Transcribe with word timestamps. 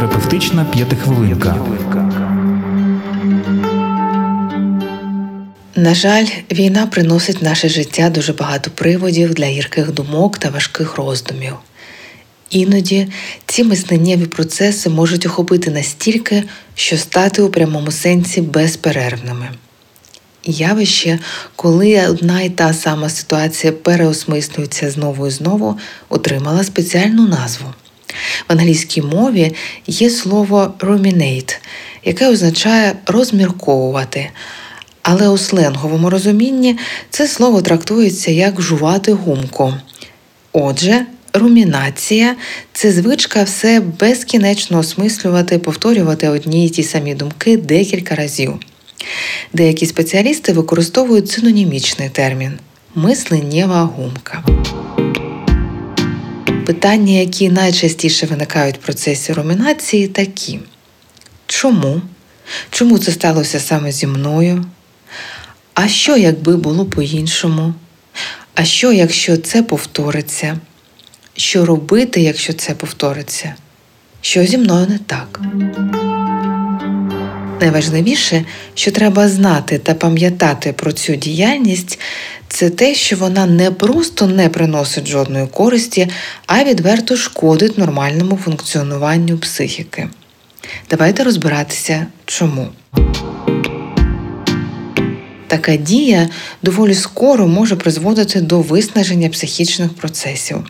Психотерапевтична 0.00 0.64
п'ятихвилинка. 0.64 1.56
На 5.76 5.94
жаль, 5.94 6.26
війна 6.52 6.86
приносить 6.86 7.40
в 7.40 7.44
наше 7.44 7.68
життя 7.68 8.10
дуже 8.10 8.32
багато 8.32 8.70
приводів 8.70 9.34
для 9.34 9.44
гірких 9.44 9.92
думок 9.92 10.38
та 10.38 10.50
важких 10.50 10.96
роздумів. 10.96 11.54
Іноді 12.50 13.08
ці 13.46 13.64
мисленнєві 13.64 14.26
процеси 14.26 14.90
можуть 14.90 15.26
охопити 15.26 15.70
настільки, 15.70 16.44
що 16.74 16.98
стати 16.98 17.42
у 17.42 17.50
прямому 17.50 17.90
сенсі 17.90 18.40
безперервними. 18.40 19.48
Явище, 20.44 21.18
коли 21.56 22.06
одна 22.08 22.42
і 22.42 22.50
та 22.50 22.72
сама 22.72 23.08
ситуація 23.08 23.72
переосмислюється 23.72 24.90
знову 24.90 25.26
і 25.26 25.30
знову, 25.30 25.78
отримала 26.08 26.64
спеціальну 26.64 27.28
назву. 27.28 27.66
В 28.48 28.52
англійській 28.52 29.02
мові 29.02 29.54
є 29.86 30.10
слово 30.10 30.74
ruminate, 30.80 31.56
яке 32.04 32.28
означає 32.28 32.92
розмірковувати. 33.06 34.30
Але 35.02 35.28
у 35.28 35.38
сленговому 35.38 36.10
розумінні 36.10 36.78
це 37.10 37.28
слово 37.28 37.62
трактується 37.62 38.30
як 38.30 38.60
жувати 38.62 39.12
гумку. 39.12 39.74
Отже, 40.52 41.06
румінація 41.32 42.36
це 42.72 42.92
звичка 42.92 43.42
все 43.42 43.80
безкінечно 43.80 44.78
осмислювати, 44.78 45.58
повторювати 45.58 46.28
одні 46.28 46.66
й 46.66 46.68
ті 46.68 46.82
самі 46.82 47.14
думки 47.14 47.56
декілька 47.56 48.14
разів. 48.14 48.54
Деякі 49.52 49.86
спеціалісти 49.86 50.52
використовують 50.52 51.30
синонімічний 51.30 52.08
термін 52.08 52.58
мисленнєва 52.94 53.82
гумка. 53.82 54.44
Питання, 56.70 57.12
які 57.12 57.48
найчастіше 57.48 58.26
виникають 58.26 58.76
в 58.76 58.78
процесі 58.78 59.32
румінації, 59.32 60.08
такі: 60.08 60.60
чому? 61.46 62.02
Чому 62.70 62.98
це 62.98 63.12
сталося 63.12 63.60
саме 63.60 63.92
зі 63.92 64.06
мною? 64.06 64.64
А 65.74 65.88
що, 65.88 66.16
якби 66.16 66.56
було 66.56 66.86
по-іншому? 66.86 67.74
А 68.54 68.64
що, 68.64 68.92
якщо 68.92 69.36
це 69.36 69.62
повториться? 69.62 70.58
Що 71.36 71.66
робити, 71.66 72.20
якщо 72.20 72.52
це 72.52 72.74
повториться? 72.74 73.54
Що 74.20 74.46
зі 74.46 74.58
мною 74.58 74.86
не 74.86 74.98
так? 74.98 75.40
Найважливіше, 77.60 78.44
що 78.74 78.90
треба 78.90 79.28
знати 79.28 79.78
та 79.78 79.94
пам'ятати 79.94 80.72
про 80.72 80.92
цю 80.92 81.16
діяльність, 81.16 81.98
це 82.48 82.70
те, 82.70 82.94
що 82.94 83.16
вона 83.16 83.46
не 83.46 83.70
просто 83.70 84.26
не 84.26 84.48
приносить 84.48 85.06
жодної 85.06 85.46
користі, 85.46 86.08
а 86.46 86.64
відверто 86.64 87.16
шкодить 87.16 87.78
нормальному 87.78 88.36
функціонуванню 88.36 89.38
психіки. 89.38 90.08
Давайте 90.90 91.24
розбиратися, 91.24 92.06
чому. 92.24 92.68
Така 95.46 95.76
дія 95.76 96.28
доволі 96.62 96.94
скоро 96.94 97.48
може 97.48 97.76
призводити 97.76 98.40
до 98.40 98.60
виснаження 98.60 99.28
психічних 99.28 99.94
процесів. 99.94 100.64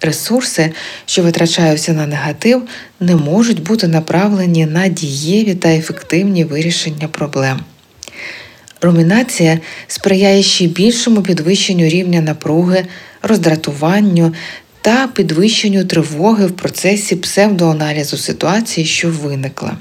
Ресурси, 0.00 0.72
що 1.06 1.22
витрачаються 1.22 1.92
на 1.92 2.06
негатив, 2.06 2.62
не 3.00 3.16
можуть 3.16 3.62
бути 3.62 3.88
направлені 3.88 4.66
на 4.66 4.88
дієві 4.88 5.54
та 5.54 5.68
ефективні 5.68 6.44
вирішення 6.44 7.08
проблем. 7.08 7.60
Румінація 8.80 9.60
сприяє 9.86 10.42
ще 10.42 10.66
більшому 10.66 11.22
підвищенню 11.22 11.88
рівня 11.88 12.20
напруги, 12.20 12.86
роздратуванню 13.22 14.34
та 14.80 15.06
підвищенню 15.06 15.84
тривоги 15.84 16.46
в 16.46 16.56
процесі 16.56 17.16
псевдоаналізу 17.16 18.16
ситуації, 18.16 18.86
що 18.86 19.08
виникла. 19.08 19.76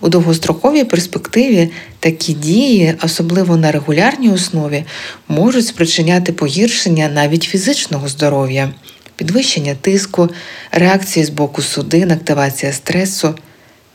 У 0.00 0.08
довгостроковій 0.08 0.84
перспективі 0.84 1.70
такі 2.00 2.32
дії, 2.32 2.94
особливо 3.02 3.56
на 3.56 3.72
регулярній 3.72 4.30
основі, 4.30 4.84
можуть 5.28 5.66
спричиняти 5.66 6.32
погіршення 6.32 7.08
навіть 7.08 7.42
фізичного 7.42 8.08
здоров'я, 8.08 8.72
підвищення 9.20 9.74
тиску, 9.74 10.28
реакції 10.72 11.24
з 11.24 11.30
боку 11.30 11.62
судин, 11.62 12.10
активація 12.10 12.72
стресу 12.72 13.34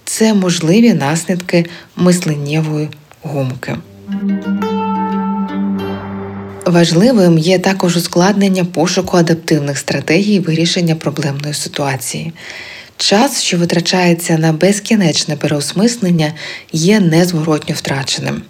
це 0.03 0.33
можливі 0.33 0.93
наслідки 0.93 1.65
мисленнєвої 1.95 2.89
гумки. 3.21 3.75
Важливим 6.65 7.37
є 7.37 7.59
також 7.59 7.97
ускладнення 7.97 8.65
пошуку 8.65 9.17
адаптивних 9.17 9.77
стратегій 9.77 10.39
вирішення 10.39 10.95
проблемної 10.95 11.53
ситуації. 11.53 12.33
Час, 12.97 13.43
що 13.43 13.57
витрачається 13.57 14.37
на 14.37 14.53
безкінечне 14.53 15.35
переосмислення, 15.35 16.33
є 16.71 16.99
незворотньо 16.99 17.75
втраченим. 17.75 18.41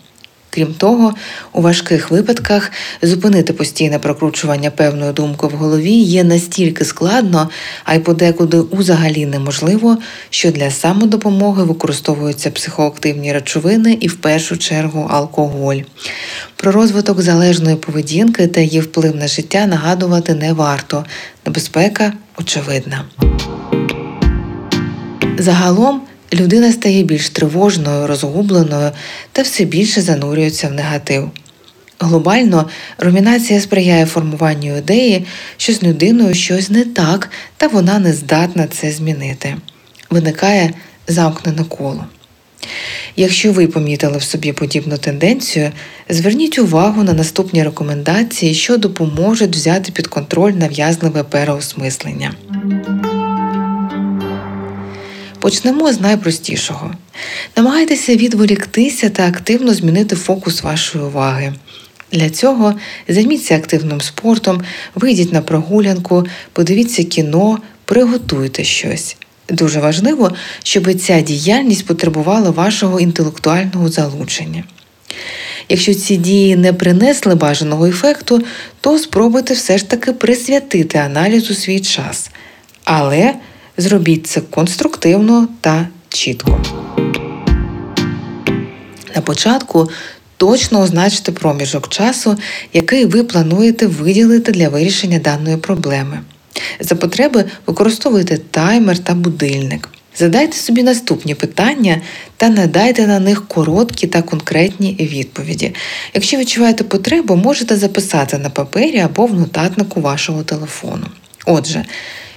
Крім 0.55 0.73
того, 0.73 1.13
у 1.53 1.61
важких 1.61 2.11
випадках 2.11 2.71
зупинити 3.01 3.53
постійне 3.53 3.99
прокручування 3.99 4.71
певної 4.71 5.13
думки 5.13 5.47
в 5.47 5.51
голові 5.51 5.91
є 5.91 6.23
настільки 6.23 6.85
складно, 6.85 7.49
а 7.83 7.95
й 7.95 7.99
подекуди 7.99 8.57
узагалі 8.57 9.25
неможливо, 9.25 9.97
що 10.29 10.51
для 10.51 10.71
самодопомоги 10.71 11.63
використовуються 11.63 12.51
психоактивні 12.51 13.33
речовини 13.33 13.97
і 14.01 14.07
в 14.07 14.15
першу 14.15 14.57
чергу 14.57 15.07
алкоголь. 15.11 15.77
Про 16.55 16.71
розвиток 16.71 17.21
залежної 17.21 17.75
поведінки 17.75 18.47
та 18.47 18.61
її 18.61 18.79
вплив 18.79 19.15
на 19.15 19.27
життя 19.27 19.65
нагадувати 19.65 20.33
не 20.33 20.53
варто. 20.53 21.05
Небезпека 21.45 22.13
очевидна. 22.37 23.05
Загалом 25.37 26.01
людина 26.33 26.71
стає 26.71 27.03
більш 27.03 27.29
тривожною, 27.29 28.07
розгубленою 28.07 28.91
та 29.31 29.41
все 29.41 29.65
більше 29.65 30.01
занурюється 30.01 30.67
в 30.67 30.73
негатив. 30.73 31.31
Глобально 31.99 32.69
румінація 32.97 33.61
сприяє 33.61 34.05
формуванню 34.05 34.77
ідеї, 34.77 35.25
що 35.57 35.73
з 35.73 35.83
людиною 35.83 36.33
щось 36.33 36.69
не 36.69 36.85
так, 36.85 37.29
та 37.57 37.67
вона 37.67 37.99
не 37.99 38.13
здатна 38.13 38.67
це 38.67 38.91
змінити. 38.91 39.55
Виникає 40.09 40.73
замкнене 41.07 41.63
коло. 41.63 42.05
Якщо 43.15 43.51
ви 43.51 43.67
помітили 43.67 44.17
в 44.17 44.23
собі 44.23 44.53
подібну 44.53 44.97
тенденцію, 44.97 45.71
зверніть 46.09 46.59
увагу 46.59 47.03
на 47.03 47.13
наступні 47.13 47.63
рекомендації, 47.63 48.53
що 48.53 48.77
допоможуть 48.77 49.55
взяти 49.55 49.91
під 49.91 50.07
контроль 50.07 50.51
нав'язливе 50.51 51.23
переосмислення. 51.23 52.31
Почнемо 55.45 55.93
з 55.93 56.01
найпростішого. 56.01 56.93
Намагайтеся 57.57 58.15
відволіктися 58.15 59.09
та 59.09 59.27
активно 59.27 59.73
змінити 59.73 60.15
фокус 60.15 60.63
вашої 60.63 61.03
уваги. 61.03 61.53
Для 62.11 62.29
цього 62.29 62.75
займіться 63.07 63.55
активним 63.55 64.01
спортом, 64.01 64.61
вийдіть 64.95 65.33
на 65.33 65.41
прогулянку, 65.41 66.25
подивіться 66.53 67.03
кіно, 67.03 67.59
приготуйте 67.85 68.63
щось. 68.63 69.17
Дуже 69.49 69.79
важливо, 69.79 70.31
щоб 70.63 70.93
ця 70.99 71.21
діяльність 71.21 71.85
потребувала 71.85 72.49
вашого 72.49 72.99
інтелектуального 72.99 73.89
залучення. 73.89 74.63
Якщо 75.69 75.93
ці 75.93 76.17
дії 76.17 76.55
не 76.55 76.73
принесли 76.73 77.35
бажаного 77.35 77.85
ефекту, 77.85 78.43
то 78.81 78.99
спробуйте 78.99 79.53
все 79.53 79.77
ж 79.77 79.89
таки 79.89 80.13
присвятити 80.13 80.97
аналізу 80.97 81.53
свій 81.53 81.79
час. 81.79 82.29
Але 82.83 83.33
Зробіть 83.77 84.27
це 84.27 84.41
конструктивно 84.41 85.47
та 85.61 85.87
чітко. 86.09 86.61
На 89.15 89.21
початку 89.21 89.89
точно 90.37 90.81
означте 90.81 91.31
проміжок 91.31 91.87
часу, 91.87 92.37
який 92.73 93.05
ви 93.05 93.23
плануєте 93.23 93.87
виділити 93.87 94.51
для 94.51 94.69
вирішення 94.69 95.19
даної 95.19 95.57
проблеми. 95.57 96.19
За 96.79 96.95
потреби 96.95 97.45
використовуйте 97.67 98.37
таймер 98.37 98.97
та 98.99 99.13
будильник. 99.13 99.89
Задайте 100.17 100.57
собі 100.57 100.83
наступні 100.83 101.35
питання 101.35 102.01
та 102.37 102.49
надайте 102.49 103.07
на 103.07 103.19
них 103.19 103.47
короткі 103.47 104.07
та 104.07 104.21
конкретні 104.21 104.97
відповіді. 104.99 105.75
Якщо 106.13 106.37
відчуваєте 106.37 106.83
потребу, 106.83 107.35
можете 107.35 107.77
записати 107.77 108.37
на 108.37 108.49
папері 108.49 108.99
або 108.99 109.25
в 109.25 109.33
нотатнику 109.33 110.01
вашого 110.01 110.43
телефону. 110.43 111.05
Отже, 111.45 111.85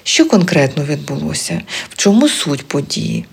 що 0.09 0.25
конкретно 0.25 0.85
відбулося, 0.85 1.61
в 1.89 1.97
чому 1.97 2.29
суть 2.29 2.67
події, 2.67 3.25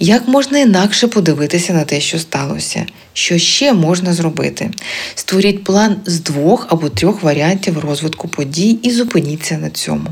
як 0.00 0.28
можна 0.28 0.58
інакше 0.58 1.06
подивитися 1.06 1.72
на 1.72 1.84
те, 1.84 2.00
що 2.00 2.18
сталося, 2.18 2.86
що 3.12 3.38
ще 3.38 3.72
можна 3.72 4.12
зробити? 4.12 4.70
Створіть 5.14 5.64
план 5.64 5.96
з 6.06 6.20
двох 6.20 6.66
або 6.70 6.88
трьох 6.88 7.22
варіантів 7.22 7.78
розвитку 7.78 8.28
подій 8.28 8.78
і 8.82 8.90
зупиніться 8.90 9.58
на 9.58 9.70
цьому. 9.70 10.06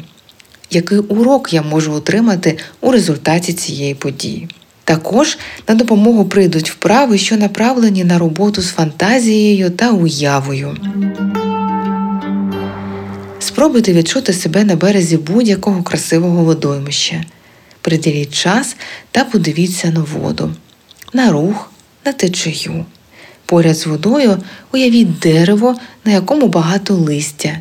Який 0.71 0.99
урок 0.99 1.53
я 1.53 1.63
можу 1.63 1.93
отримати 1.93 2.59
у 2.81 2.91
результаті 2.91 3.53
цієї 3.53 3.95
події? 3.95 4.49
Також 4.85 5.39
на 5.69 5.75
допомогу 5.75 6.25
прийдуть 6.25 6.71
вправи, 6.71 7.19
що 7.19 7.37
направлені 7.37 8.05
на 8.05 8.19
роботу 8.19 8.63
з 8.63 8.71
фантазією 8.71 9.71
та 9.71 9.91
уявою. 9.91 10.77
Спробуйте 13.63 13.93
відчути 13.93 14.33
себе 14.33 14.65
на 14.65 14.77
березі 14.77 15.17
будь-якого 15.17 15.83
красивого 15.83 16.45
водоймища. 16.45 17.25
Приділіть 17.81 18.35
час 18.35 18.77
та 19.11 19.25
подивіться 19.25 19.91
на 19.91 20.01
воду, 20.01 20.55
на 21.13 21.33
рух, 21.33 21.73
на 22.05 22.13
течію. 22.13 22.85
Поряд 23.47 23.77
з 23.77 23.87
водою 23.87 24.39
уявіть 24.73 25.19
дерево, 25.19 25.77
на 26.05 26.13
якому 26.13 26.49
багато 26.49 26.95
листя. 26.95 27.61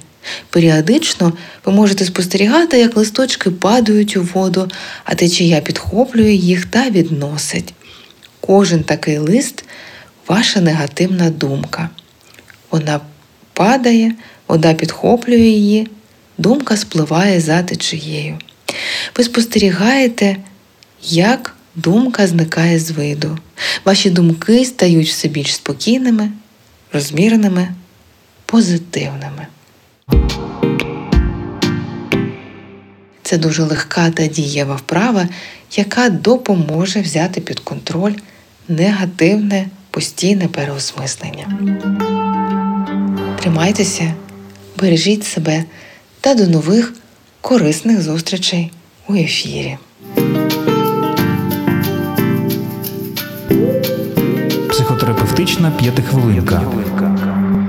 Періодично 0.50 1.34
ви 1.66 1.72
можете 1.72 2.06
спостерігати, 2.06 2.80
як 2.80 2.98
листочки 2.98 3.52
падають 3.52 4.18
у 4.18 4.24
воду, 4.24 4.72
а 5.04 5.16
течія 5.16 5.62
підхоплює 5.62 6.34
їх 6.34 6.66
та 6.66 6.90
відносить. 6.90 7.74
Кожен 8.40 8.84
такий 8.84 9.18
лист 9.18 9.64
ваша 10.28 10.62
негативна 10.62 11.30
думка. 11.30 11.90
Вона 12.72 13.00
падає, 13.54 14.14
вода 14.52 14.74
підхоплює 14.74 15.40
її, 15.40 15.88
думка 16.38 16.78
спливає 16.78 17.42
за 17.42 17.64
течією. 17.64 18.38
Ви 19.18 19.24
спостерігаєте, 19.24 20.38
як 21.04 21.56
думка 21.76 22.28
зникає 22.28 22.80
з 22.80 22.92
виду. 22.92 23.38
Ваші 23.86 24.10
думки 24.10 24.66
стають 24.66 25.08
все 25.08 25.28
більш 25.28 25.56
спокійними, 25.56 26.32
розміреними, 26.94 27.68
позитивними. 28.46 29.48
Це 33.24 33.38
дуже 33.38 33.64
легка 33.64 34.10
та 34.10 34.28
дієва 34.28 34.76
вправа, 34.76 35.28
яка 35.76 36.10
допоможе 36.10 37.02
взяти 37.02 37.42
під 37.42 37.60
контроль 37.60 38.14
негативне 38.68 39.68
постійне 39.92 40.48
переосмислення. 40.48 41.48
Тримайтеся, 43.42 44.14
бережіть 44.82 45.24
себе 45.24 45.64
та 46.22 46.36
до 46.36 46.48
нових 46.48 46.94
корисних 47.42 48.02
зустрічей 48.02 48.72
у 49.08 49.16
ефірі. 49.16 49.78
Психотерапевтична 54.70 55.72
п'ятихвилинка. 55.72 56.62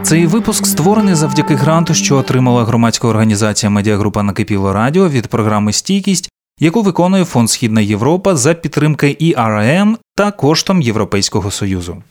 Цей 0.03 0.27
випуск 0.27 0.67
створений 0.67 1.15
завдяки 1.15 1.55
гранту, 1.55 1.95
що 1.95 2.17
отримала 2.17 2.65
громадська 2.65 3.09
організація 3.09 3.71
Медіагрупа 3.71 4.23
Накипіло 4.23 4.73
Радіо 4.73 5.09
від 5.09 5.27
програми 5.27 5.73
Стійкість, 5.73 6.31
яку 6.61 6.83
виконує 6.83 7.25
Фонд 7.25 7.51
Східна 7.51 7.81
Європа 7.81 8.37
за 8.37 8.55
підтримки 8.55 9.17
ІРМ 9.19 9.99
та 10.15 10.31
коштом 10.31 10.83
Європейського 10.83 11.51
Союзу. 11.51 12.03